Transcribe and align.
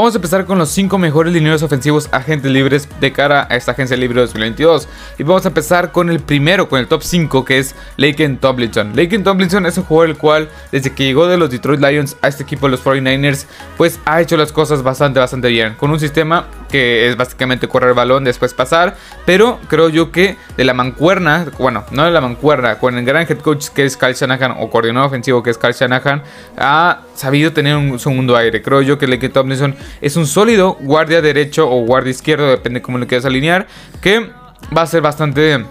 Vamos 0.00 0.14
a 0.14 0.16
empezar 0.16 0.46
con 0.46 0.56
los 0.56 0.70
5 0.70 0.96
mejores 0.96 1.30
lineros 1.30 1.62
ofensivos 1.62 2.08
agentes 2.10 2.50
libres 2.50 2.88
de 3.02 3.12
cara 3.12 3.46
a 3.50 3.56
esta 3.56 3.72
agencia 3.72 3.98
libre 3.98 4.22
2022. 4.22 4.88
Y 5.18 5.24
vamos 5.24 5.44
a 5.44 5.48
empezar 5.48 5.92
con 5.92 6.08
el 6.08 6.20
primero, 6.20 6.70
con 6.70 6.80
el 6.80 6.88
top 6.88 7.02
5, 7.02 7.44
que 7.44 7.58
es 7.58 7.74
Laken 7.98 8.38
Tomlinson. 8.38 8.96
Laken 8.96 9.22
Tomlinson 9.22 9.66
es 9.66 9.76
un 9.76 9.84
jugador 9.84 10.08
el 10.08 10.16
cual, 10.16 10.48
desde 10.72 10.94
que 10.94 11.04
llegó 11.04 11.26
de 11.26 11.36
los 11.36 11.50
Detroit 11.50 11.82
Lions 11.82 12.16
a 12.22 12.28
este 12.28 12.44
equipo 12.44 12.64
de 12.64 12.70
los 12.70 12.82
49ers, 12.82 13.44
pues 13.76 14.00
ha 14.06 14.22
hecho 14.22 14.38
las 14.38 14.52
cosas 14.52 14.82
bastante, 14.82 15.20
bastante 15.20 15.48
bien. 15.48 15.74
Con 15.74 15.90
un 15.90 16.00
sistema 16.00 16.46
que 16.70 17.08
es 17.08 17.16
básicamente 17.16 17.68
correr 17.68 17.90
el 17.90 17.94
balón, 17.94 18.24
después 18.24 18.54
pasar. 18.54 18.96
Pero 19.26 19.58
creo 19.68 19.88
yo 19.88 20.12
que 20.12 20.36
de 20.56 20.64
la 20.64 20.74
mancuerna, 20.74 21.46
bueno, 21.58 21.84
no 21.90 22.04
de 22.04 22.10
la 22.10 22.20
mancuerna, 22.20 22.78
con 22.78 22.96
el 22.96 23.04
gran 23.04 23.26
head 23.28 23.38
coach 23.38 23.68
que 23.68 23.84
es 23.84 23.96
Kyle 23.96 24.14
Shanahan 24.14 24.56
o 24.58 24.70
coordinador 24.70 25.08
ofensivo 25.08 25.42
que 25.42 25.50
es 25.50 25.58
Kyle 25.58 25.72
Shanahan, 25.72 26.22
ha 26.56 27.00
sabido 27.14 27.52
tener 27.52 27.76
un 27.76 27.98
segundo 27.98 28.36
aire. 28.36 28.62
Creo 28.62 28.82
yo 28.82 28.98
que 28.98 29.06
Laken 29.06 29.32
Tomlinson 29.32 29.76
es 30.00 30.16
un 30.16 30.26
sólido 30.26 30.76
guardia 30.80 31.20
derecho 31.20 31.70
o 31.70 31.84
guardia 31.84 32.10
izquierdo, 32.10 32.48
depende 32.48 32.82
cómo 32.82 32.98
lo 32.98 33.06
quieras 33.06 33.24
alinear, 33.24 33.66
que 34.00 34.30
va 34.76 34.82
a 34.82 34.86
ser 34.86 35.02
bastante... 35.02 35.64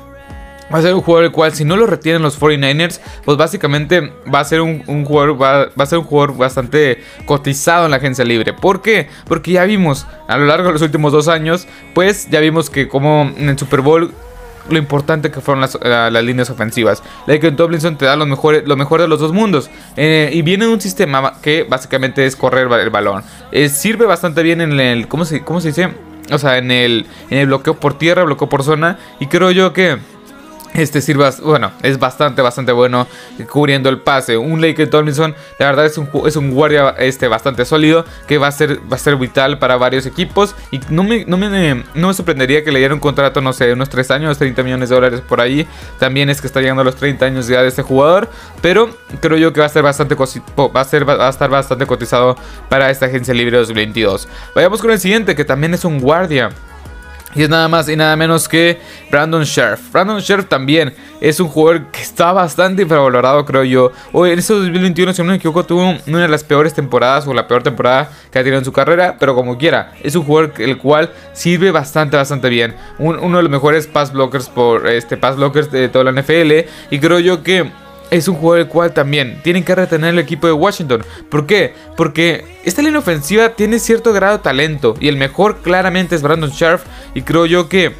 Va 0.73 0.79
a 0.79 0.81
ser 0.81 0.93
un 0.93 1.01
jugador 1.01 1.25
el 1.25 1.31
cual 1.31 1.53
si 1.53 1.65
no 1.65 1.75
lo 1.75 1.87
retienen 1.87 2.21
los 2.21 2.39
49ers, 2.39 2.99
pues 3.25 3.37
básicamente 3.37 4.13
va 4.33 4.39
a 4.39 4.43
ser 4.43 4.61
un, 4.61 4.83
jugador 5.05 5.41
va, 5.41 5.69
a 5.75 5.85
ser 5.85 5.99
un 5.99 6.05
jugador 6.05 6.37
bastante 6.37 7.03
cotizado 7.25 7.85
en 7.85 7.91
la 7.91 7.97
agencia 7.97 8.23
libre. 8.23 8.53
¿Por 8.53 8.81
qué? 8.81 9.09
Porque 9.27 9.53
ya 9.53 9.65
vimos 9.65 10.05
a 10.27 10.37
lo 10.37 10.45
largo 10.45 10.67
de 10.67 10.73
los 10.73 10.81
últimos 10.81 11.11
dos 11.11 11.27
años, 11.27 11.67
pues 11.93 12.29
ya 12.29 12.39
vimos 12.39 12.69
que 12.69 12.87
como 12.87 13.31
en 13.35 13.49
el 13.49 13.57
Super 13.57 13.81
Bowl 13.81 14.13
lo 14.69 14.77
importante 14.77 15.31
que 15.31 15.41
fueron 15.41 15.61
las, 15.61 15.77
las 15.81 16.23
líneas 16.23 16.49
ofensivas. 16.49 17.03
Laken 17.27 17.55
Tomlinson 17.55 17.97
te 17.97 18.05
da 18.05 18.15
lo 18.15 18.25
mejor, 18.25 18.63
lo 18.65 18.75
mejor 18.75 19.01
de 19.01 19.07
los 19.07 19.19
dos 19.19 19.33
mundos. 19.33 19.69
Eh, 19.97 20.29
y 20.33 20.41
viene 20.41 20.67
un 20.67 20.79
sistema 20.79 21.33
que 21.41 21.63
básicamente 21.63 22.25
es 22.25 22.35
correr 22.35 22.71
el 22.71 22.89
balón. 22.89 23.23
Eh, 23.51 23.69
sirve 23.69 24.05
bastante 24.05 24.43
bien 24.43 24.61
en 24.61 24.79
el. 24.79 25.07
¿Cómo 25.07 25.25
se, 25.25 25.41
cómo 25.41 25.61
se 25.61 25.69
dice? 25.69 25.89
O 26.31 26.37
sea, 26.37 26.57
en 26.57 26.69
el, 26.69 27.07
en 27.29 27.39
el 27.39 27.47
bloqueo 27.47 27.79
por 27.79 27.97
tierra, 27.97 28.23
bloqueo 28.23 28.49
por 28.49 28.63
zona. 28.63 28.99
Y 29.19 29.27
creo 29.27 29.51
yo 29.51 29.73
que 29.73 29.97
este 30.73 31.01
sirva, 31.01 31.31
bueno, 31.43 31.71
es 31.83 31.99
bastante, 31.99 32.41
bastante 32.41 32.71
bueno 32.71 33.07
cubriendo 33.49 33.89
el 33.89 33.99
pase. 33.99 34.37
Un 34.37 34.61
Lake 34.61 34.87
Tomlinson, 34.87 35.35
la 35.57 35.65
verdad 35.67 35.85
es 35.85 35.97
un, 35.97 36.09
es 36.25 36.35
un 36.35 36.51
guardia 36.51 36.95
este, 36.97 37.27
bastante 37.27 37.65
sólido 37.65 38.05
que 38.27 38.37
va 38.37 38.47
a, 38.47 38.51
ser, 38.51 38.79
va 38.91 38.95
a 38.95 38.99
ser 38.99 39.15
vital 39.15 39.59
para 39.59 39.77
varios 39.77 40.05
equipos. 40.05 40.55
Y 40.71 40.79
no 40.89 41.03
me, 41.03 41.25
no 41.25 41.37
me, 41.37 41.83
no 41.93 42.07
me 42.07 42.13
sorprendería 42.13 42.63
que 42.63 42.71
le 42.71 42.79
diera 42.79 42.93
un 42.93 42.99
contrato, 42.99 43.41
no 43.41 43.53
sé, 43.53 43.71
unos 43.73 43.89
3 43.89 44.11
años, 44.11 44.37
30 44.37 44.63
millones 44.63 44.89
de 44.89 44.95
dólares 44.95 45.21
por 45.21 45.41
ahí. 45.41 45.67
También 45.97 46.29
es 46.29 46.41
que 46.41 46.47
está 46.47 46.61
llegando 46.61 46.81
a 46.81 46.85
los 46.85 46.95
30 46.95 47.25
años 47.25 47.47
ya 47.47 47.61
de 47.61 47.67
este 47.67 47.81
jugador. 47.81 48.29
Pero 48.61 48.89
creo 49.19 49.37
yo 49.37 49.53
que 49.53 49.59
va 49.59 49.65
a, 49.65 49.69
ser 49.69 49.83
bastante 49.83 50.15
va 50.15 50.81
a, 50.81 50.83
ser, 50.83 51.07
va 51.07 51.27
a 51.27 51.29
estar 51.29 51.49
bastante 51.49 51.85
cotizado 51.85 52.35
para 52.69 52.89
esta 52.89 53.07
agencia 53.07 53.33
libre 53.33 53.57
2022. 53.57 54.27
Vayamos 54.55 54.81
con 54.81 54.91
el 54.91 54.99
siguiente, 54.99 55.35
que 55.35 55.45
también 55.45 55.73
es 55.73 55.85
un 55.85 55.99
guardia. 55.99 56.49
Y 57.35 57.43
es 57.43 57.49
nada 57.49 57.67
más 57.67 57.87
y 57.87 57.95
nada 57.95 58.15
menos 58.15 58.47
que 58.47 58.79
Brandon 59.11 59.43
Sheriff. 59.43 59.91
Brandon 59.91 60.19
Sheriff 60.19 60.47
también 60.47 60.93
es 61.21 61.39
un 61.39 61.47
jugador 61.47 61.85
que 61.91 62.01
está 62.01 62.31
bastante 62.31 62.81
infravalorado, 62.81 63.45
creo 63.45 63.63
yo. 63.63 63.91
Hoy 64.11 64.31
en 64.31 64.39
este 64.39 64.53
2021, 64.53 65.13
si 65.13 65.21
no 65.21 65.29
me 65.29 65.35
equivoco, 65.35 65.63
tuvo 65.63 65.95
una 66.07 66.21
de 66.21 66.27
las 66.27 66.43
peores 66.43 66.73
temporadas 66.73 67.27
o 67.27 67.33
la 67.33 67.47
peor 67.47 67.61
temporada 67.61 68.09
que 68.31 68.39
ha 68.39 68.41
tenido 68.41 68.57
en 68.57 68.65
su 68.65 68.71
carrera. 68.71 69.17
Pero 69.19 69.35
como 69.35 69.57
quiera, 69.57 69.93
es 70.01 70.15
un 70.15 70.23
jugador 70.23 70.53
el 70.57 70.77
cual 70.77 71.11
sirve 71.33 71.69
bastante, 71.69 72.17
bastante 72.17 72.49
bien. 72.49 72.75
uno 72.97 73.37
de 73.37 73.43
los 73.43 73.51
mejores 73.51 73.85
pass 73.85 74.11
blockers 74.11 74.49
por 74.49 74.87
este 74.87 75.15
pass 75.15 75.35
blockers 75.35 75.71
de 75.71 75.87
toda 75.87 76.11
la 76.11 76.19
NFL. 76.19 76.67
Y 76.89 76.99
creo 76.99 77.19
yo 77.19 77.43
que 77.43 77.69
es 78.11 78.27
un 78.27 78.35
jugador 78.35 78.61
el 78.61 78.67
cual 78.67 78.93
también 78.93 79.39
tienen 79.43 79.63
que 79.63 79.75
retener 79.75 80.13
el 80.13 80.19
equipo 80.19 80.47
de 80.47 80.53
Washington. 80.53 81.03
¿Por 81.29 81.45
qué? 81.45 81.73
Porque 81.95 82.45
esta 82.63 82.81
línea 82.81 82.99
ofensiva 82.99 83.49
tiene 83.49 83.79
cierto 83.79 84.13
grado 84.13 84.37
de 84.37 84.43
talento 84.43 84.95
y 84.99 85.07
el 85.07 85.17
mejor 85.17 85.61
claramente 85.61 86.15
es 86.15 86.21
Brandon 86.21 86.49
Sharp 86.49 86.81
y 87.13 87.21
creo 87.21 87.45
yo 87.45 87.69
que 87.69 87.93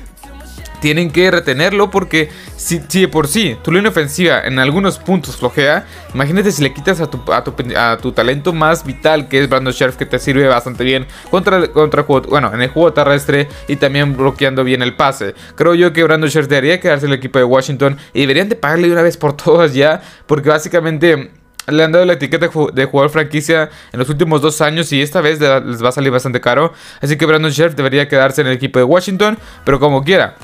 tienen 0.81 1.12
que 1.12 1.29
retenerlo 1.31 1.90
porque 1.90 2.29
si, 2.56 2.79
de 2.79 3.07
por 3.07 3.28
sí 3.28 3.57
tu 3.63 3.72
línea 3.72 3.90
ofensiva 3.90 4.41
en 4.41 4.59
algunos 4.59 4.97
puntos 5.00 5.38
flojea, 5.38 5.85
imagínate 6.13 6.51
si 6.51 6.63
le 6.63 6.73
quitas 6.73 7.01
a 7.01 7.09
tu, 7.09 7.22
a 7.31 7.97
tu, 7.97 8.12
talento 8.12 8.53
más 8.53 8.85
vital 8.85 9.28
que 9.28 9.41
es 9.41 9.50
Brandon 9.50 9.73
Sheriff 9.73 9.97
que 9.97 10.06
te 10.06 10.19
sirve 10.19 10.47
bastante 10.47 10.84
bien 10.84 11.06
contra, 11.29 11.68
contra 11.72 12.03
bueno, 12.03 12.53
en 12.53 12.62
el 12.62 12.69
juego 12.69 12.94
terrestre 12.94 13.47
y 13.68 13.75
también 13.75 14.16
bloqueando 14.16 14.63
bien 14.63 14.81
el 14.81 14.95
pase. 14.95 15.35
Creo 15.56 15.75
yo 15.75 15.94
que 15.94 16.03
Brandon 16.03 16.29
Sheriff 16.29 16.50
debería 16.50 16.79
quedarse 16.79 17.06
en 17.06 17.12
el 17.12 17.18
equipo 17.18 17.39
de 17.39 17.45
Washington 17.45 17.97
y 18.13 18.22
deberían 18.22 18.50
de 18.50 18.56
pagarle 18.56 18.88
de 18.88 18.94
una 18.94 19.03
vez 19.03 19.18
por 19.18 19.34
todas 19.34 19.73
ya 19.73 20.01
porque 20.25 20.50
básicamente 20.50 21.31
le 21.72 21.84
han 21.84 21.91
dado 21.91 22.06
la 22.06 22.13
etiqueta 22.13 22.50
de 22.73 22.85
jugador 22.85 23.12
franquicia 23.12 23.69
en 23.91 24.00
los 24.00 24.09
últimos 24.09 24.41
dos 24.41 24.62
años 24.62 24.91
y 24.91 25.01
esta 25.01 25.22
vez 25.22 25.39
les 25.39 25.84
va 25.84 25.89
a 25.89 25.91
salir 25.91 26.12
bastante 26.12 26.41
caro. 26.41 26.73
Así 27.01 27.18
que 27.18 27.25
Brandon 27.25 27.51
Sheriff 27.51 27.75
debería 27.75 28.07
quedarse 28.07 28.41
en 28.41 28.47
el 28.47 28.53
equipo 28.53 28.79
de 28.79 28.85
Washington, 28.85 29.38
pero 29.63 29.79
como 29.79 30.03
quiera. 30.03 30.35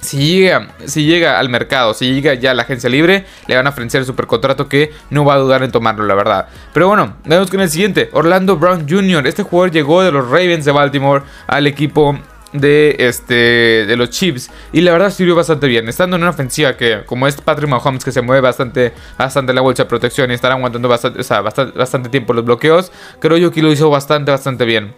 Si 0.00 0.16
llega, 0.18 0.68
si 0.86 1.04
llega 1.04 1.38
al 1.38 1.48
mercado, 1.48 1.94
si 1.94 2.12
llega 2.12 2.34
ya 2.34 2.52
a 2.52 2.54
la 2.54 2.62
agencia 2.62 2.88
libre, 2.88 3.26
le 3.46 3.56
van 3.56 3.66
a 3.66 3.70
ofrecer 3.70 4.00
el 4.00 4.06
supercontrato 4.06 4.68
que 4.68 4.92
no 5.10 5.24
va 5.24 5.34
a 5.34 5.38
dudar 5.38 5.62
en 5.62 5.70
tomarlo, 5.70 6.06
la 6.06 6.14
verdad. 6.14 6.48
Pero 6.72 6.88
bueno, 6.88 7.16
vemos 7.24 7.50
con 7.50 7.60
el 7.60 7.68
siguiente, 7.68 8.08
Orlando 8.12 8.56
Brown 8.56 8.88
Jr. 8.88 9.26
Este 9.26 9.42
jugador 9.42 9.70
llegó 9.70 10.02
de 10.02 10.10
los 10.10 10.24
Ravens 10.24 10.64
de 10.64 10.72
Baltimore 10.72 11.22
al 11.46 11.66
equipo 11.66 12.18
de 12.52 12.96
este 12.98 13.86
de 13.86 13.96
los 13.96 14.10
Chiefs 14.10 14.50
y 14.72 14.80
la 14.80 14.92
verdad 14.92 15.10
sirvió 15.10 15.36
bastante 15.36 15.68
bien 15.68 15.88
estando 15.88 16.16
en 16.16 16.22
una 16.22 16.30
ofensiva 16.30 16.76
que 16.76 17.04
como 17.06 17.28
es 17.28 17.40
Patrick 17.40 17.68
Mahomes 17.68 18.04
que 18.04 18.10
se 18.10 18.22
mueve 18.22 18.40
bastante 18.40 18.92
bastante 19.16 19.52
la 19.52 19.60
bolsa 19.60 19.84
de 19.84 19.88
protección 19.88 20.30
y 20.32 20.34
estará 20.34 20.56
aguantando 20.56 20.88
bastante, 20.88 21.22
bastante, 21.22 21.78
bastante 21.78 22.08
tiempo 22.08 22.32
los 22.32 22.44
bloqueos 22.44 22.90
creo 23.20 23.36
yo 23.36 23.52
que 23.52 23.62
lo 23.62 23.70
hizo 23.70 23.88
bastante 23.88 24.32
bastante 24.32 24.64
bien 24.64 24.94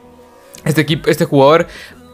este 0.65 0.81
equipo 0.81 1.11
este 1.11 1.27
jugador 1.27 1.67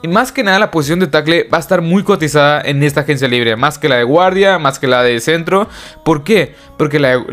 y 0.02 0.08
más 0.08 0.32
que 0.32 0.42
nada 0.42 0.58
la 0.58 0.70
posición 0.70 1.00
de 1.00 1.08
tackle 1.08 1.48
va 1.52 1.58
a 1.58 1.60
estar 1.60 1.82
muy 1.82 2.02
cotizada 2.02 2.60
en 2.60 2.82
esta 2.82 3.00
agencia 3.00 3.28
libre. 3.28 3.56
Más 3.56 3.78
que 3.78 3.88
la 3.88 3.96
de 3.96 4.04
guardia, 4.04 4.58
más 4.58 4.78
que 4.78 4.86
la 4.86 5.02
de 5.02 5.20
centro. 5.20 5.68
¿Por 6.04 6.22
qué? 6.22 6.54
Porque 6.76 6.98
la, 7.00 7.24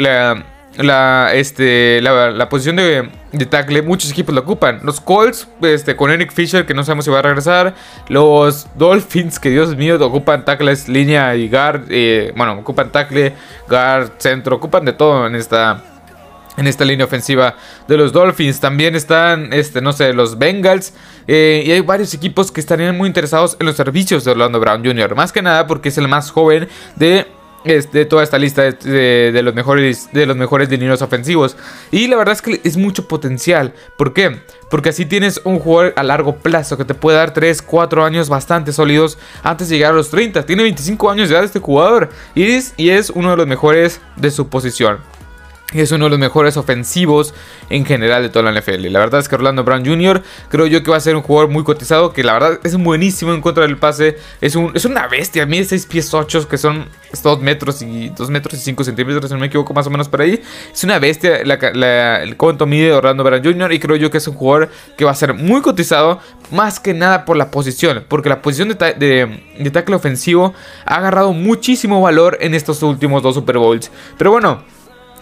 la, 0.78 1.34
este, 1.34 2.02
la, 2.02 2.50
posición 2.50 2.76
de, 2.76 3.10
de, 3.32 3.46
tackle 3.46 3.82
muchos 3.82 4.12
equipos 4.12 4.34
la 4.34 4.42
ocupan. 4.42 4.80
Los 4.84 5.00
Colts 5.00 5.48
este, 5.62 5.96
con 5.96 6.10
Eric 6.12 6.32
Fisher 6.32 6.66
que 6.66 6.74
no 6.74 6.84
sabemos 6.84 7.06
si 7.06 7.12
va 7.12 7.20
a 7.20 7.22
regresar. 7.22 7.76
Los 8.10 8.68
Dolphins 8.76 9.40
que 9.40 9.50
Dios 9.52 9.76
mío 9.76 10.04
ocupan 10.04 10.44
tackles, 10.44 10.90
línea 10.90 11.36
y 11.36 11.48
guard. 11.50 11.84
Eh, 11.90 12.34
bueno, 12.36 12.54
ocupan 12.60 12.92
tackle, 12.92 13.34
guard, 13.70 14.14
centro. 14.18 14.56
Ocupan 14.56 14.86
de 14.86 14.94
todo 14.94 15.28
en 15.28 15.36
esta 15.36 15.84
en 16.58 16.68
esta 16.68 16.86
línea 16.86 17.06
ofensiva 17.06 17.56
de 17.88 17.98
los 17.98 18.12
Dolphins. 18.14 18.60
También 18.60 18.96
están, 18.96 19.54
este, 19.54 19.82
no 19.82 19.94
sé, 19.94 20.14
los 20.14 20.38
Bengals. 20.38 20.94
Eh, 21.28 21.64
y 21.66 21.72
hay 21.72 21.82
varios 21.82 22.14
equipos 22.14 22.52
que 22.52 22.60
estarían 22.60 22.98
muy 22.98 23.08
interesados 23.08 23.58
en 23.60 23.66
los 23.66 23.76
servicios 23.76 24.24
de 24.24 24.32
Orlando 24.32 24.60
Brown 24.60 24.86
Jr. 24.86 25.16
Más 25.16 25.32
que 25.32 25.42
nada 25.42 25.68
porque 25.68 25.90
es 25.90 25.98
el 25.98 26.08
más 26.08 26.32
joven 26.32 26.68
de 26.96 27.28
de 27.66 28.06
toda 28.06 28.22
esta 28.22 28.38
lista 28.38 28.62
de, 28.62 29.42
los 29.44 29.56
mejores 29.56 30.10
de 30.14 30.28
los 30.28 30.38
mejores 30.38 30.70
dineros 30.70 31.02
ofensivos 31.02 31.58
y 31.90 32.06
la 32.06 32.16
verdad 32.16 32.34
es 32.34 32.42
que 32.44 32.62
es 32.64 32.78
mucho 32.78 33.08
potencial 33.08 33.74
¿por 33.98 34.14
qué? 34.14 34.40
porque 34.70 34.90
así 34.90 35.08
tienes 35.08 35.42
un 35.44 35.58
jugador 35.58 35.94
a 35.96 36.04
largo 36.04 36.36
plazo 36.36 36.78
que 36.78 36.86
te 36.86 36.94
puede 36.94 37.18
dar 37.18 37.34
3, 37.34 37.64
4 37.64 38.06
años 38.06 38.30
bastante 38.30 38.72
sólidos 38.72 39.18
antes 39.42 39.68
de 39.70 39.78
llegar 39.78 39.94
a 39.94 39.96
los 39.96 40.12
30 40.12 40.46
tiene 40.46 40.62
25 40.62 41.10
años 41.10 41.30
de 41.30 41.36
edad 41.36 41.44
este 41.44 41.60
jugador 41.60 42.10
y 42.36 42.44
es, 42.44 42.76
y 42.78 42.90
es 42.90 43.10
uno 43.10 43.32
de 43.32 43.38
los 43.38 43.48
mejores 43.48 44.00
de 44.16 44.30
su 44.30 44.48
posición 44.48 45.00
es 45.82 45.92
uno 45.92 46.06
de 46.06 46.12
los 46.12 46.20
mejores 46.20 46.58
ofensivos 46.58 47.34
en 47.70 47.86
general 47.86 48.24
de 48.24 48.30
toda 48.30 48.52
la 48.52 48.60
NFL. 48.60 48.88
La 48.92 49.00
verdad 49.00 49.20
es 49.20 49.28
que 49.28 49.36
Orlando 49.36 49.64
Brown 49.64 49.86
Jr. 49.86 50.24
creo 50.50 50.66
yo 50.68 50.84
que 50.84 50.92
va 50.92 50.98
a 50.98 51.02
ser 51.02 51.16
un 51.16 51.22
jugador 51.22 51.50
muy 51.50 51.64
cotizado. 51.64 52.14
Que 52.14 52.24
la 52.24 52.34
verdad 52.34 52.60
es 52.64 52.76
buenísimo 52.78 53.34
en 53.34 53.42
contra 53.42 53.64
del 53.64 53.78
pase. 53.78 54.18
Es, 54.42 54.56
un, 54.56 54.72
es 54.76 54.86
una 54.86 55.08
bestia. 55.08 55.46
Mide 55.46 55.66
6 55.66 55.86
pies 55.86 56.14
8 56.14 56.48
que 56.48 56.58
son 56.58 56.88
2 57.22 57.42
metros 57.42 57.82
y 57.82 58.10
2 58.10 58.30
metros 58.30 58.56
y 58.56 58.58
5 58.58 58.84
centímetros. 58.84 59.30
Si 59.30 59.34
no 59.34 59.40
me 59.40 59.48
equivoco, 59.48 59.74
más 59.74 59.88
o 59.88 59.90
menos 59.90 60.10
por 60.10 60.22
ahí. 60.22 60.42
Es 60.72 60.84
una 60.84 61.00
bestia 61.00 61.38
el 61.38 62.38
cuánto 62.38 62.66
mide 62.66 62.94
Orlando 62.94 63.24
Brown 63.24 63.44
Jr. 63.44 63.74
Y 63.74 63.80
creo 63.80 63.96
yo 63.96 64.12
que 64.12 64.18
es 64.18 64.28
un 64.28 64.36
jugador 64.36 64.70
que 64.98 65.06
va 65.06 65.12
a 65.12 65.16
ser 65.16 65.34
muy 65.34 65.62
cotizado. 65.62 66.20
Más 66.52 66.80
que 66.80 66.94
nada 66.94 67.26
por 67.26 67.38
la 67.38 67.52
posición. 67.52 68.06
Porque 68.08 68.30
la 68.30 68.42
posición 68.42 68.70
de, 68.70 68.76
de, 68.76 69.42
de 69.60 69.72
tackle 69.72 69.96
ofensivo 69.96 70.54
ha 70.86 70.96
agarrado 70.98 71.34
muchísimo 71.34 72.02
valor 72.02 72.38
en 72.42 72.54
estos 72.54 72.84
últimos 72.84 73.24
dos 73.24 73.36
Super 73.36 73.58
Bowls. 73.58 73.92
Pero 74.18 74.32
bueno. 74.32 74.75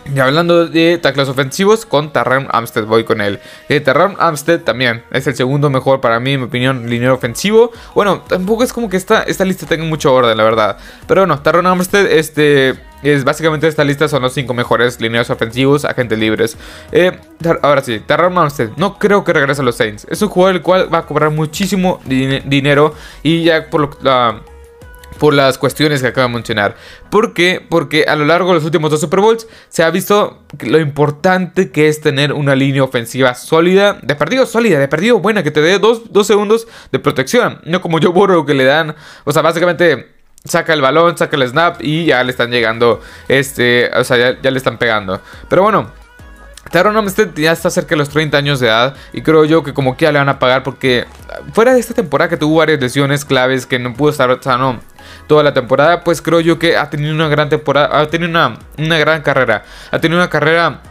Y 0.05 0.19
hablando 0.19 0.67
de 0.67 0.97
tackles 0.97 1.29
ofensivos, 1.29 1.85
con 1.85 2.11
Terran 2.11 2.47
Amstead 2.51 2.85
voy 2.85 3.03
con 3.03 3.21
él. 3.21 3.39
Eh, 3.69 3.83
Amstead 4.19 4.61
también 4.61 5.03
es 5.11 5.27
el 5.27 5.35
segundo 5.35 5.69
mejor 5.69 6.01
para 6.01 6.19
mí, 6.19 6.33
en 6.33 6.41
mi 6.41 6.45
opinión, 6.47 6.89
línea 6.89 7.13
ofensivo. 7.13 7.71
Bueno, 7.95 8.21
tampoco 8.27 8.63
es 8.63 8.73
como 8.73 8.89
que 8.89 8.97
esta, 8.97 9.23
esta 9.23 9.45
lista 9.45 9.65
tenga 9.65 9.85
mucho 9.85 10.13
orden, 10.13 10.35
la 10.35 10.43
verdad. 10.43 10.77
Pero 11.07 11.21
bueno, 11.21 11.39
Terran 11.39 11.65
Amstead, 11.67 12.05
este, 12.07 12.75
es 13.01 13.23
básicamente 13.23 13.67
esta 13.67 13.83
lista 13.83 14.07
son 14.07 14.21
los 14.21 14.33
cinco 14.33 14.53
mejores 14.53 14.99
lineos 14.99 15.29
ofensivos, 15.29 15.85
agentes 15.85 16.19
libres. 16.19 16.57
Eh, 16.91 17.17
ahora 17.61 17.81
sí, 17.81 17.99
Terran 18.05 18.37
Amstead, 18.37 18.71
no 18.75 18.99
creo 18.99 19.23
que 19.23 19.31
regrese 19.31 19.61
a 19.61 19.65
los 19.65 19.77
Saints. 19.77 20.05
Es 20.09 20.21
un 20.21 20.29
jugador 20.29 20.55
el 20.55 20.61
cual 20.61 20.93
va 20.93 20.99
a 20.99 21.05
cobrar 21.05 21.31
muchísimo 21.31 22.01
dinero 22.05 22.93
y 23.23 23.43
ya 23.43 23.69
por 23.69 23.81
lo... 23.81 24.52
por 25.19 25.33
las 25.33 25.57
cuestiones 25.57 26.01
que 26.01 26.07
acabo 26.07 26.27
de 26.27 26.33
mencionar. 26.33 26.75
¿Por 27.09 27.33
qué? 27.33 27.65
Porque 27.67 28.05
a 28.07 28.15
lo 28.15 28.25
largo 28.25 28.49
de 28.49 28.55
los 28.55 28.65
últimos 28.65 28.91
dos 28.91 29.01
Super 29.01 29.19
Bowls 29.19 29.47
se 29.69 29.83
ha 29.83 29.89
visto 29.89 30.43
lo 30.61 30.79
importante 30.79 31.71
que 31.71 31.87
es 31.87 32.01
tener 32.01 32.33
una 32.33 32.55
línea 32.55 32.83
ofensiva 32.83 33.35
sólida, 33.35 33.99
de 34.01 34.15
partido 34.15 34.45
sólida, 34.45 34.79
de 34.79 34.87
partido 34.87 35.19
buena, 35.19 35.43
que 35.43 35.51
te 35.51 35.61
dé 35.61 35.79
dos, 35.79 36.03
segundos 36.25 36.67
de 36.91 36.99
protección. 36.99 37.59
No 37.65 37.81
como 37.81 37.99
yo 37.99 38.11
borro 38.11 38.45
que 38.45 38.53
le 38.53 38.63
dan, 38.63 38.95
o 39.23 39.31
sea, 39.31 39.41
básicamente 39.41 40.13
saca 40.45 40.73
el 40.73 40.81
balón, 40.81 41.17
saca 41.17 41.35
el 41.35 41.47
snap 41.47 41.77
y 41.81 42.05
ya 42.05 42.23
le 42.23 42.31
están 42.31 42.51
llegando, 42.51 43.01
este, 43.27 43.89
o 43.95 44.03
sea, 44.03 44.17
ya, 44.17 44.41
ya 44.41 44.51
le 44.51 44.57
están 44.57 44.77
pegando. 44.77 45.21
Pero 45.49 45.63
bueno, 45.63 45.91
Taron 46.71 46.95
Armstead 46.97 47.29
ya 47.35 47.51
está 47.51 47.69
cerca 47.69 47.89
de 47.89 47.97
los 47.97 48.09
30 48.09 48.37
años 48.37 48.59
de 48.59 48.67
edad 48.67 48.95
y 49.11 49.21
creo 49.21 49.45
yo 49.45 49.63
que 49.63 49.73
como 49.73 49.97
que 49.97 50.05
ya 50.05 50.11
le 50.11 50.19
van 50.19 50.29
a 50.29 50.39
pagar 50.39 50.63
porque 50.63 51.05
fuera 51.53 51.73
de 51.73 51.79
esta 51.79 51.93
temporada 51.93 52.29
que 52.29 52.37
tuvo 52.37 52.57
varias 52.57 52.79
lesiones 52.79 53.25
claves 53.25 53.65
que 53.65 53.79
no 53.79 53.93
pudo 53.93 54.11
estar 54.11 54.39
sano 54.41 54.79
toda 55.27 55.43
la 55.43 55.53
temporada, 55.53 56.03
pues 56.03 56.21
creo 56.21 56.39
yo 56.39 56.59
que 56.59 56.77
ha 56.77 56.89
tenido 56.89 57.13
una 57.13 57.27
gran 57.27 57.49
temporada, 57.49 57.99
ha 57.99 58.07
tenido 58.07 58.29
una, 58.29 58.57
una 58.77 58.97
gran 58.97 59.21
carrera, 59.21 59.63
ha 59.91 59.99
tenido 59.99 60.19
una 60.19 60.29
carrera 60.29 60.81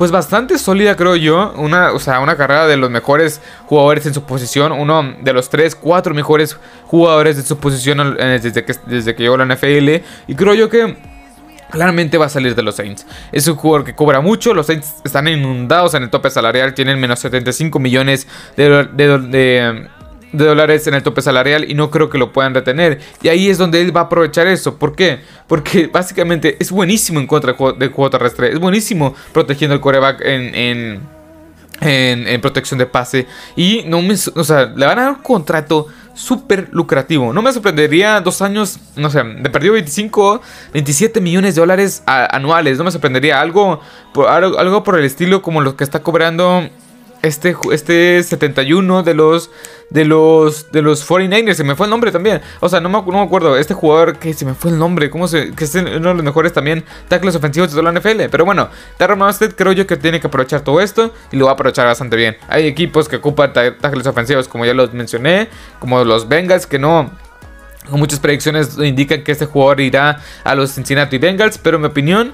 pues 0.00 0.10
bastante 0.10 0.56
sólida 0.56 0.96
creo 0.96 1.14
yo, 1.14 1.52
una, 1.58 1.92
o 1.92 1.98
sea, 1.98 2.20
una 2.20 2.34
carrera 2.34 2.66
de 2.66 2.78
los 2.78 2.88
mejores 2.90 3.42
jugadores 3.66 4.06
en 4.06 4.14
su 4.14 4.24
posición, 4.24 4.72
uno 4.72 5.14
de 5.20 5.32
los 5.34 5.50
3, 5.50 5.74
4 5.74 6.14
mejores 6.14 6.56
jugadores 6.86 7.36
de 7.36 7.42
su 7.42 7.58
posición 7.58 8.16
desde 8.16 8.64
que, 8.64 8.74
desde 8.86 9.14
que 9.14 9.22
llegó 9.22 9.36
la 9.36 9.44
NFL 9.44 10.02
y 10.26 10.34
creo 10.34 10.54
yo 10.54 10.70
que 10.70 10.96
claramente 11.70 12.16
va 12.16 12.26
a 12.26 12.28
salir 12.30 12.54
de 12.54 12.62
los 12.62 12.76
Saints. 12.76 13.06
Es 13.30 13.46
un 13.46 13.56
jugador 13.56 13.84
que 13.84 13.94
cobra 13.94 14.22
mucho, 14.22 14.54
los 14.54 14.68
Saints 14.68 14.94
están 15.04 15.28
inundados 15.28 15.92
en 15.92 16.02
el 16.04 16.08
tope 16.08 16.30
salarial, 16.30 16.72
tienen 16.72 16.98
menos 16.98 17.18
75 17.20 17.78
millones 17.78 18.26
de, 18.56 19.86
dólares 20.32 20.86
en 20.86 20.94
el 20.94 21.02
tope 21.02 21.22
salarial 21.22 21.68
y 21.68 21.74
no 21.74 21.90
creo 21.90 22.08
que 22.10 22.18
lo 22.18 22.32
puedan 22.32 22.54
retener. 22.54 23.00
Y 23.22 23.28
ahí 23.28 23.48
es 23.48 23.58
donde 23.58 23.80
él 23.80 23.94
va 23.94 24.02
a 24.02 24.04
aprovechar 24.04 24.46
eso. 24.46 24.76
¿Por 24.76 24.94
qué? 24.94 25.20
Porque 25.46 25.86
básicamente 25.92 26.56
es 26.60 26.70
buenísimo 26.70 27.20
en 27.20 27.26
contra 27.26 27.54
del 27.78 27.90
juego 27.90 28.10
terrestre, 28.10 28.52
es 28.52 28.58
buenísimo 28.58 29.14
protegiendo 29.32 29.74
el 29.74 29.80
coreback 29.80 30.20
en, 30.22 31.00
en, 31.80 32.40
protección 32.40 32.78
de 32.78 32.86
pase. 32.86 33.26
Y 33.56 33.82
no 33.86 34.02
me, 34.02 34.14
o 34.14 34.44
sea, 34.44 34.66
le 34.66 34.86
van 34.86 34.98
a 34.98 35.02
dar 35.02 35.10
un 35.12 35.22
contrato 35.22 35.86
súper 36.14 36.68
lucrativo. 36.72 37.32
No 37.32 37.40
me 37.40 37.52
sorprendería 37.52 38.20
dos 38.20 38.42
años, 38.42 38.78
no 38.96 39.10
sé, 39.10 39.22
de 39.22 39.48
perdido 39.50 39.74
25, 39.74 40.42
27 40.72 41.20
millones 41.20 41.54
de 41.54 41.60
dólares 41.60 42.02
anuales. 42.06 42.76
No 42.78 42.84
me 42.84 42.90
sorprendería 42.90 43.40
algo 43.40 43.80
algo, 44.28 44.58
algo 44.58 44.84
por 44.84 44.98
el 44.98 45.04
estilo 45.04 45.40
como 45.40 45.60
lo 45.60 45.76
que 45.76 45.84
está 45.84 46.02
cobrando 46.02 46.68
este, 47.22 47.56
este 47.72 48.22
71 48.22 49.02
de 49.02 49.14
los 49.14 49.50
de 49.90 50.04
los 50.04 50.70
de 50.70 50.82
los 50.82 51.06
49ers, 51.08 51.54
se 51.54 51.64
me 51.64 51.74
fue 51.74 51.86
el 51.86 51.90
nombre 51.90 52.12
también. 52.12 52.40
O 52.60 52.68
sea, 52.68 52.80
no 52.80 52.88
me, 52.88 52.98
no 52.98 53.12
me 53.12 53.22
acuerdo, 53.22 53.56
este 53.56 53.74
jugador 53.74 54.18
que 54.18 54.32
se 54.34 54.44
me 54.44 54.54
fue 54.54 54.70
el 54.70 54.78
nombre, 54.78 55.10
cómo 55.10 55.28
se 55.28 55.52
que 55.52 55.64
es 55.64 55.74
uno 55.74 55.90
de 55.90 56.14
los 56.14 56.22
mejores 56.22 56.52
también 56.52 56.84
tackles 57.08 57.34
ofensivos 57.34 57.70
de 57.70 57.80
toda 57.80 57.92
la 57.92 57.98
NFL, 57.98 58.22
pero 58.30 58.44
bueno, 58.44 58.68
Terry 58.96 59.12
Armstead 59.12 59.54
creo 59.54 59.72
yo 59.72 59.86
que 59.86 59.96
tiene 59.96 60.20
que 60.20 60.28
aprovechar 60.28 60.62
todo 60.62 60.80
esto 60.80 61.12
y 61.32 61.36
lo 61.36 61.46
va 61.46 61.52
a 61.52 61.54
aprovechar 61.54 61.86
bastante 61.86 62.16
bien. 62.16 62.36
Hay 62.48 62.66
equipos 62.66 63.08
que 63.08 63.16
ocupan 63.16 63.52
tackles 63.52 64.06
ofensivos 64.06 64.48
como 64.48 64.64
ya 64.64 64.74
los 64.74 64.92
mencioné, 64.92 65.48
como 65.78 66.04
los 66.04 66.28
Bengals 66.28 66.66
que 66.66 66.78
no 66.78 67.10
muchas 67.90 68.20
predicciones 68.20 68.78
indican 68.78 69.24
que 69.24 69.32
este 69.32 69.46
jugador 69.46 69.80
irá 69.80 70.20
a 70.44 70.54
los 70.54 70.72
Cincinnati 70.74 71.18
Bengals, 71.18 71.58
pero 71.58 71.76
en 71.76 71.82
mi 71.82 71.88
opinión 71.88 72.32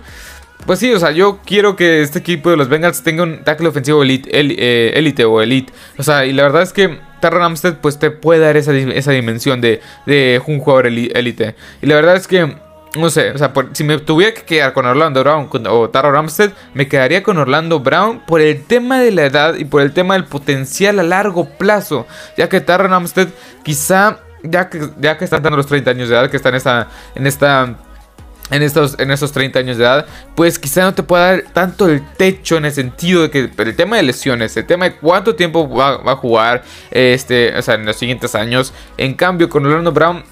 pues 0.66 0.80
sí, 0.80 0.92
o 0.92 0.98
sea, 0.98 1.12
yo 1.12 1.38
quiero 1.44 1.76
que 1.76 2.02
este 2.02 2.18
equipo 2.18 2.50
de 2.50 2.56
los 2.56 2.68
Bengals 2.68 3.02
tenga 3.02 3.22
un 3.22 3.44
tackle 3.44 3.68
ofensivo 3.68 4.02
elite, 4.02 4.28
eh, 4.32 5.24
o 5.24 5.40
elite. 5.40 5.72
O 5.96 6.02
sea, 6.02 6.26
y 6.26 6.32
la 6.32 6.42
verdad 6.42 6.62
es 6.62 6.72
que 6.72 6.98
Terran 7.20 7.42
Amstead 7.42 7.76
pues 7.80 7.98
te 7.98 8.10
puede 8.10 8.40
dar 8.40 8.56
esa, 8.56 8.72
dimensión 8.72 9.60
de, 9.60 9.80
un 10.46 10.58
jugador 10.58 10.86
elite. 10.86 11.54
Y 11.80 11.86
la 11.86 11.94
verdad 11.94 12.16
es 12.16 12.26
que, 12.26 12.56
no 12.96 13.10
sé, 13.10 13.30
o 13.30 13.38
sea, 13.38 13.52
si 13.72 13.84
me 13.84 13.98
tuviera 13.98 14.34
que 14.34 14.42
quedar 14.42 14.72
con 14.72 14.86
Orlando 14.86 15.22
Brown 15.22 15.48
o 15.68 15.88
Terran 15.88 16.12
Ramstead, 16.12 16.50
me 16.74 16.88
quedaría 16.88 17.22
con 17.22 17.38
Orlando 17.38 17.80
Brown 17.80 18.22
por 18.26 18.40
el 18.40 18.64
tema 18.64 18.98
de 19.00 19.12
la 19.12 19.24
edad 19.24 19.54
y 19.54 19.64
por 19.66 19.82
el 19.82 19.92
tema 19.92 20.14
del 20.14 20.24
potencial 20.24 20.98
a 20.98 21.04
largo 21.04 21.48
plazo. 21.48 22.06
Ya 22.36 22.48
que 22.48 22.60
Terran 22.60 22.92
Amstead 22.92 23.28
quizá, 23.62 24.18
ya 24.42 24.68
que, 24.68 24.90
ya 25.00 25.16
que 25.16 25.24
están 25.24 25.42
dando 25.42 25.58
los 25.58 25.66
30 25.66 25.90
años 25.92 26.08
de 26.08 26.16
edad, 26.16 26.28
que 26.28 26.36
está 26.36 26.48
en 26.48 26.54
esta... 26.56 26.88
En 27.14 27.26
esta 27.26 27.76
en 28.50 28.62
estos, 28.62 28.96
en 28.98 29.08
30 29.08 29.58
años 29.58 29.76
de 29.76 29.84
edad, 29.84 30.06
pues 30.34 30.58
quizá 30.58 30.82
no 30.82 30.94
te 30.94 31.02
pueda 31.02 31.32
dar 31.32 31.44
tanto 31.52 31.88
el 31.88 32.02
techo 32.16 32.56
en 32.56 32.64
el 32.64 32.72
sentido 32.72 33.22
de 33.22 33.30
que 33.30 33.50
el 33.56 33.76
tema 33.76 33.96
de 33.96 34.04
lesiones, 34.04 34.56
el 34.56 34.66
tema 34.66 34.86
de 34.86 34.96
cuánto 34.96 35.34
tiempo 35.34 35.68
va, 35.68 36.00
a 36.04 36.16
jugar 36.16 36.62
este, 36.90 37.56
o 37.56 37.62
sea, 37.62 37.74
en 37.74 37.86
los 37.86 37.96
siguientes 37.96 38.34
años. 38.34 38.72
En 38.96 39.14
cambio, 39.14 39.48
con 39.48 39.66
Orlando 39.66 39.92
Brown 39.92 40.22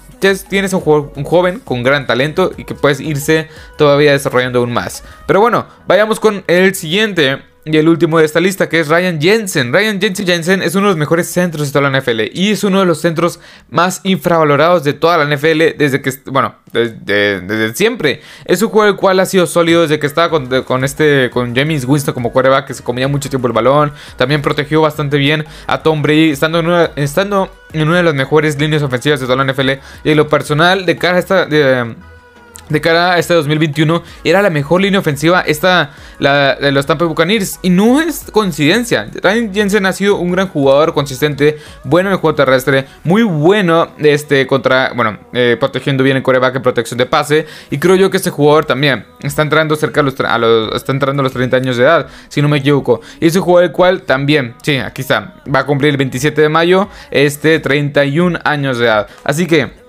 tienes 0.47 0.73
un, 0.73 0.81
joven 0.81 1.59
con 1.59 1.83
gran 1.83 2.07
talento 2.07 2.51
y 2.57 2.63
que 2.63 2.73
puedes 2.73 2.99
irse 2.99 3.47
todavía 3.77 4.11
desarrollando 4.11 4.59
aún 4.59 4.73
más. 4.73 5.03
Pero 5.27 5.41
bueno, 5.41 5.67
vayamos 5.87 6.19
con 6.19 6.43
el 6.47 6.73
siguiente 6.75 7.41
y 7.65 7.77
el 7.77 7.89
último 7.89 8.19
de 8.19 8.25
esta 8.25 8.39
lista, 8.39 8.69
que 8.69 8.79
es 8.79 8.89
Ryan 8.89 9.19
Jensen. 9.19 9.73
Ryan 9.73 9.99
Jensen 9.99 10.27
Jensen 10.27 10.61
es 10.61 10.75
uno 10.75 10.85
de 10.85 10.91
los 10.91 10.97
mejores 10.97 11.27
centros 11.27 11.67
de 11.67 11.73
toda 11.73 11.89
la 11.89 11.99
NFL. 11.99 12.21
Y 12.31 12.51
es 12.51 12.63
uno 12.63 12.79
de 12.79 12.85
los 12.85 13.01
centros 13.01 13.39
más 13.71 14.01
infravalorados 14.03 14.83
de 14.83 14.93
toda 14.93 15.17
la 15.17 15.35
NFL 15.35 15.75
desde 15.75 15.99
que, 15.99 16.13
bueno, 16.27 16.55
desde, 16.71 17.73
siempre. 17.73 18.21
Es 18.45 18.61
un 18.61 18.69
juego 18.69 18.87
el 18.87 18.95
cual 18.95 19.19
ha 19.19 19.25
sido 19.25 19.47
sólido 19.47 19.81
desde 19.81 19.97
que 19.97 20.05
estaba 20.05 20.29
con, 20.29 20.83
este, 20.83 21.31
con 21.31 21.55
James 21.55 21.85
Winston 21.85 22.13
como 22.13 22.31
quarterback, 22.31 22.67
que 22.67 22.75
se 22.75 22.83
comía 22.83 23.07
mucho 23.07 23.29
tiempo 23.29 23.47
el 23.47 23.53
balón. 23.53 23.91
También 24.15 24.43
protegió 24.43 24.81
bastante 24.81 25.17
bien 25.17 25.43
a 25.65 25.81
Tom 25.81 26.03
Brady, 26.03 26.29
estando 26.29 26.59
en 26.59 26.67
una, 26.67 26.91
estando 26.95 27.51
en 27.73 27.87
una 27.87 27.97
de 27.97 28.03
las 28.03 28.13
mejores 28.13 28.59
líneas 28.59 28.83
ofensivas 28.83 29.19
de 29.19 29.25
toda 29.25 29.43
la 29.43 29.51
NFL. 29.51 29.71
Y 30.03 30.11
en 30.11 30.17
lo 30.17 30.29
personal, 30.29 30.85
de 30.85 30.97
cara 30.97 31.17
a 31.17 31.19
esta 31.19 31.47
cara 32.81 33.13
a 33.13 33.19
este 33.19 33.33
2021 33.33 34.03
era 34.23 34.41
la 34.41 34.49
mejor 34.49 34.81
línea 34.81 34.99
ofensiva 34.99 35.41
esta 35.41 35.91
la 36.19 36.55
de 36.55 36.71
los 36.71 36.85
Tampa 36.85 37.05
Buccaneers. 37.05 37.59
Y 37.61 37.69
no 37.69 38.01
es 38.01 38.25
coincidencia 38.31 39.07
Ryan 39.21 39.53
Jensen 39.53 39.85
ha 39.85 39.93
sido 39.93 40.17
un 40.17 40.31
gran 40.31 40.47
jugador 40.47 40.93
consistente 40.93 41.57
bueno 41.83 42.09
en 42.09 42.13
el 42.13 42.19
juego 42.19 42.35
terrestre 42.35 42.85
muy 43.03 43.23
bueno 43.23 43.89
este 43.97 44.47
contra 44.47 44.93
bueno 44.93 45.19
eh, 45.33 45.57
protegiendo 45.59 46.03
bien 46.03 46.17
el 46.17 46.23
coreback 46.23 46.55
en 46.55 46.61
protección 46.61 46.97
de 46.97 47.05
pase. 47.05 47.45
Y 47.69 47.77
creo 47.77 47.95
yo 47.95 48.09
que 48.09 48.17
este 48.17 48.29
jugador 48.29 48.65
también 48.65 49.05
está 49.21 49.41
entrando 49.41 49.75
cerca 49.75 50.01
a 50.01 50.03
los, 50.37 50.71
está 50.73 50.91
entrando 50.91 51.21
a 51.21 51.23
los 51.23 51.33
30 51.33 51.57
años 51.57 51.77
de 51.77 51.83
edad 51.83 52.07
si 52.29 52.41
no 52.41 52.49
me 52.49 52.57
equivoco. 52.57 53.01
Y 53.19 53.27
es 53.27 53.37
jugador 53.37 53.65
el 53.65 53.71
cual 53.71 54.01
también 54.03 54.55
sí 54.63 54.77
aquí 54.77 55.01
está 55.01 55.35
va 55.53 55.59
a 55.59 55.65
cumplir 55.65 55.91
el 55.91 55.97
27 55.97 56.41
de 56.41 56.49
mayo 56.49 56.89
este 57.11 57.59
31 57.59 58.39
años 58.43 58.79
de 58.79 58.85
edad. 58.85 59.07
Así 59.23 59.45
que 59.45 59.84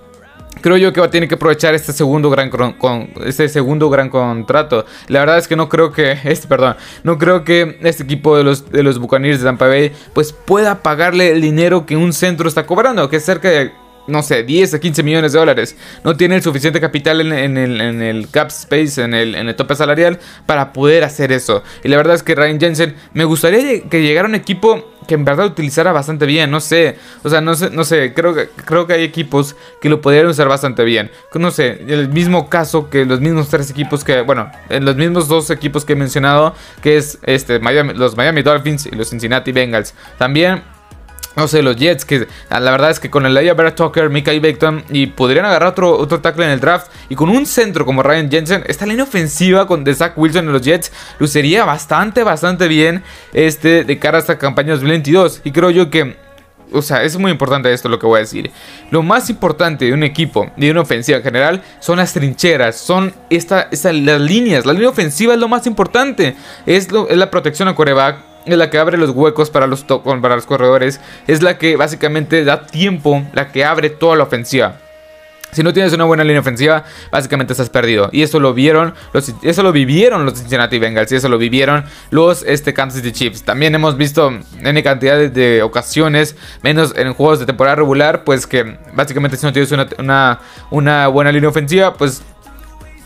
creo 0.60 0.76
yo 0.76 0.92
que 0.92 1.00
va 1.00 1.06
a 1.06 1.10
tener 1.10 1.28
que 1.28 1.34
aprovechar 1.34 1.74
este 1.74 1.92
segundo 1.92 2.30
gran 2.30 2.50
con, 2.50 3.10
este 3.24 3.48
segundo 3.48 3.90
gran 3.90 4.08
contrato. 4.08 4.84
La 5.08 5.20
verdad 5.20 5.38
es 5.38 5.48
que 5.48 5.56
no 5.56 5.68
creo 5.68 5.92
que 5.92 6.12
este, 6.24 6.48
perdón, 6.48 6.76
no 7.02 7.18
creo 7.18 7.44
que 7.44 7.78
este 7.82 8.02
equipo 8.02 8.36
de 8.36 8.44
los 8.44 8.70
de 8.70 8.82
los 8.82 8.98
Buccaneers 8.98 9.40
de 9.40 9.44
Tampa 9.44 9.66
Bay 9.66 9.92
pues 10.12 10.32
pueda 10.32 10.82
pagarle 10.82 11.32
el 11.32 11.40
dinero 11.40 11.86
que 11.86 11.96
un 11.96 12.12
centro 12.12 12.48
está 12.48 12.66
cobrando, 12.66 13.08
que 13.08 13.16
es 13.16 13.24
cerca 13.24 13.50
de 13.50 13.72
no 14.06 14.22
sé, 14.22 14.44
10 14.44 14.74
a 14.74 14.80
15 14.80 15.02
millones 15.02 15.32
de 15.32 15.38
dólares. 15.38 15.76
No 16.04 16.16
tiene 16.16 16.36
el 16.36 16.42
suficiente 16.42 16.80
capital 16.80 17.20
en, 17.32 17.56
el, 17.56 18.28
cap 18.30 18.48
space, 18.48 19.02
en 19.02 19.14
el, 19.14 19.34
en 19.34 19.48
el 19.48 19.56
tope 19.56 19.74
salarial, 19.74 20.20
para 20.46 20.72
poder 20.72 21.04
hacer 21.04 21.32
eso. 21.32 21.62
Y 21.82 21.88
la 21.88 21.96
verdad 21.96 22.14
es 22.14 22.22
que 22.22 22.34
Ryan 22.34 22.60
Jensen, 22.60 22.94
me 23.14 23.24
gustaría 23.24 23.82
que 23.88 24.02
llegara 24.02 24.28
un 24.28 24.34
equipo 24.34 24.92
que 25.06 25.14
en 25.14 25.24
verdad 25.24 25.46
utilizara 25.46 25.92
bastante 25.92 26.26
bien, 26.26 26.50
no 26.50 26.60
sé, 26.60 26.98
o 27.22 27.30
sea, 27.30 27.40
no 27.40 27.54
sé, 27.54 27.70
no 27.70 27.84
sé, 27.84 28.12
creo 28.14 28.34
que, 28.34 28.48
creo 28.64 28.86
que 28.86 28.94
hay 28.94 29.04
equipos 29.04 29.56
que 29.80 29.88
lo 29.88 30.00
podrían 30.00 30.26
usar 30.26 30.48
bastante 30.48 30.84
bien. 30.84 31.10
No 31.34 31.50
sé, 31.50 31.84
el 31.88 32.08
mismo 32.08 32.48
caso 32.48 32.88
que 32.88 33.04
los 33.04 33.20
mismos 33.20 33.48
tres 33.48 33.70
equipos 33.70 34.04
que, 34.04 34.22
bueno, 34.22 34.50
los 34.68 34.96
mismos 34.96 35.28
dos 35.28 35.50
equipos 35.50 35.84
que 35.84 35.92
he 35.92 35.96
mencionado, 35.96 36.54
que 36.82 36.96
es 36.96 37.18
este, 37.22 37.58
Miami, 37.58 37.94
los 37.94 38.16
Miami 38.16 38.42
Dolphins 38.42 38.86
y 38.86 38.90
los 38.92 39.10
Cincinnati 39.10 39.52
Bengals. 39.52 39.94
También 40.18 40.62
no 41.36 41.46
sé, 41.48 41.62
los 41.62 41.76
Jets, 41.76 42.04
que 42.04 42.26
ah, 42.48 42.60
la 42.60 42.70
verdad 42.70 42.90
es 42.90 42.98
que 42.98 43.10
con 43.10 43.26
el 43.26 43.34
Leia 43.34 43.54
Bear 43.54 43.74
Tucker, 43.74 44.08
Mika 44.08 44.32
Beckton, 44.32 44.84
y 44.88 45.06
podrían 45.06 45.44
agarrar 45.44 45.68
otro, 45.68 45.96
otro 45.96 46.20
tackle 46.20 46.46
en 46.46 46.50
el 46.50 46.60
draft, 46.60 46.90
y 47.10 47.14
con 47.14 47.28
un 47.28 47.44
centro 47.46 47.84
como 47.84 48.02
Ryan 48.02 48.30
Jensen, 48.30 48.64
esta 48.66 48.86
línea 48.86 49.04
ofensiva 49.04 49.66
con 49.66 49.84
de 49.84 49.94
Zach 49.94 50.16
Wilson 50.16 50.46
en 50.46 50.52
los 50.52 50.62
Jets 50.62 50.90
lucería 51.18 51.64
bastante, 51.64 52.22
bastante 52.22 52.68
bien 52.68 53.02
este, 53.32 53.84
de 53.84 53.98
cara 53.98 54.16
a 54.16 54.20
esta 54.20 54.38
campaña 54.38 54.72
2022. 54.72 55.42
Y 55.44 55.52
creo 55.52 55.70
yo 55.70 55.90
que 55.90 56.16
o 56.72 56.82
sea, 56.82 57.04
es 57.04 57.16
muy 57.16 57.30
importante 57.30 57.72
esto 57.72 57.88
lo 57.88 57.98
que 57.98 58.06
voy 58.06 58.16
a 58.16 58.20
decir. 58.20 58.50
Lo 58.90 59.02
más 59.02 59.30
importante 59.30 59.84
de 59.84 59.92
un 59.92 60.02
equipo 60.02 60.50
de 60.56 60.70
una 60.70 60.80
ofensiva 60.80 61.18
en 61.18 61.24
general 61.24 61.62
son 61.80 61.98
las 61.98 62.12
trincheras, 62.12 62.76
son 62.76 63.14
esta, 63.30 63.68
las 63.70 64.20
líneas. 64.20 64.66
La 64.66 64.72
línea 64.72 64.88
ofensiva 64.88 65.34
es 65.34 65.40
lo 65.40 65.48
más 65.48 65.66
importante. 65.66 66.34
Es, 66.66 66.88
es 67.08 67.16
la 67.16 67.30
protección 67.30 67.68
a 67.68 67.74
coreback 67.74 68.35
es 68.46 68.56
la 68.56 68.70
que 68.70 68.78
abre 68.78 68.96
los 68.96 69.10
huecos 69.10 69.50
para 69.50 69.66
los, 69.66 69.84
para 69.84 70.36
los 70.36 70.46
corredores, 70.46 71.00
es 71.26 71.42
la 71.42 71.58
que 71.58 71.76
básicamente 71.76 72.44
da 72.44 72.66
tiempo, 72.66 73.24
la 73.32 73.52
que 73.52 73.64
abre 73.64 73.90
toda 73.90 74.16
la 74.16 74.24
ofensiva. 74.24 74.76
Si 75.52 75.62
no 75.62 75.72
tienes 75.72 75.92
una 75.94 76.04
buena 76.04 76.22
línea 76.22 76.40
ofensiva, 76.40 76.84
básicamente 77.10 77.54
estás 77.54 77.70
perdido. 77.70 78.10
Y 78.12 78.22
eso 78.22 78.40
lo 78.40 78.52
vieron, 78.52 78.94
los, 79.14 79.32
eso 79.42 79.62
lo 79.62 79.72
vivieron 79.72 80.26
los 80.26 80.38
Cincinnati 80.38 80.78
Bengals 80.78 81.10
y 81.12 81.16
eso 81.16 81.28
lo 81.30 81.38
vivieron 81.38 81.84
los 82.10 82.42
este, 82.42 82.74
Kansas 82.74 83.00
City 83.00 83.12
Chiefs. 83.12 83.42
También 83.42 83.74
hemos 83.74 83.96
visto 83.96 84.28
en 84.28 84.82
cantidad 84.82 85.16
de, 85.16 85.62
ocasiones, 85.62 86.36
menos 86.62 86.92
en 86.96 87.14
juegos 87.14 87.38
de 87.38 87.46
temporada 87.46 87.76
regular, 87.76 88.24
pues 88.24 88.46
que 88.46 88.76
básicamente 88.92 89.38
si 89.38 89.46
no 89.46 89.52
tienes 89.52 89.72
una, 89.72 90.40
una 90.70 91.06
buena 91.06 91.32
línea 91.32 91.48
ofensiva, 91.48 91.94
pues 91.94 92.22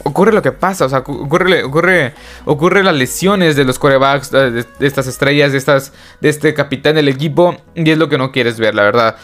ocurre 0.04 0.32
lo 0.32 0.42
que 0.42 0.52
pasa, 0.52 0.86
o 0.86 0.88
sea, 0.88 0.98
ocurre, 1.00 1.64
ocurre, 1.64 2.14
ocurre 2.44 2.82
las 2.82 2.94
lesiones 2.94 3.56
de 3.56 3.64
los 3.64 3.78
corebacks, 3.78 4.30
de, 4.30 4.64
estas 4.80 5.06
estrellas, 5.06 5.52
de, 5.52 5.58
estas, 5.58 5.92
de 6.20 6.28
este 6.28 6.54
capitán 6.54 6.94
del 6.94 7.08
equipo, 7.08 7.56
y 7.74 7.90
es 7.90 7.98
lo 7.98 8.08
que 8.08 8.18
no 8.18 8.32
quieres 8.32 8.58
ver, 8.58 8.74
la 8.74 8.82
verdad. 8.82 9.16